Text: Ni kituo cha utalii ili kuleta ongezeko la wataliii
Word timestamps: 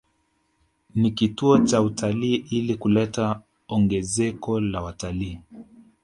Ni 0.95 1.11
kituo 1.11 1.57
cha 1.59 1.81
utalii 1.81 2.35
ili 2.35 2.75
kuleta 2.75 3.41
ongezeko 3.69 4.59
la 4.59 4.81
wataliii 4.81 5.39